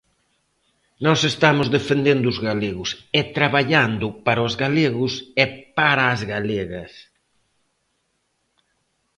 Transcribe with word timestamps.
Nós 1.05 1.19
estamos 1.31 1.67
defendendo 1.77 2.25
os 2.33 2.37
galegos 2.47 2.89
e 3.19 3.21
traballando 3.37 4.07
para 4.25 4.45
os 4.47 4.53
galegos 4.63 5.13
e 5.43 5.45
para 5.77 6.03
as 6.13 6.21
galegas. 6.33 6.91